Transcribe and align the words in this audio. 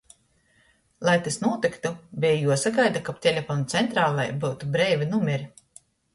Lai 1.09 1.13
tys 1.27 1.37
nūtyktu, 1.43 1.91
beja 2.23 2.39
juosagaida, 2.47 3.03
kab 3.11 3.21
teleponu 3.27 3.69
centralē 3.75 4.27
byutu 4.47 4.73
breivi 4.79 5.11
numeri. 5.15 5.49